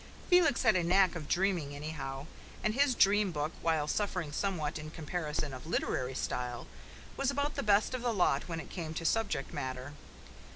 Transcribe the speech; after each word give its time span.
Felix 0.31 0.63
had 0.63 0.75
a 0.75 0.83
knack 0.83 1.13
of 1.15 1.27
dreaming 1.29 1.75
anyhow, 1.75 2.25
and 2.63 2.73
his 2.73 2.95
dream 2.95 3.31
book, 3.31 3.51
while 3.61 3.87
suffering 3.87 4.31
somewhat 4.31 4.79
in 4.79 4.89
comparison 4.89 5.53
of 5.53 5.67
literary 5.67 6.15
style, 6.15 6.65
was 7.17 7.29
about 7.29 7.53
the 7.53 7.61
best 7.61 7.93
of 7.93 8.01
the 8.01 8.11
lot 8.11 8.47
when 8.49 8.59
it 8.59 8.71
came 8.71 8.95
to 8.95 9.05
subject 9.05 9.53
matter. 9.53 9.93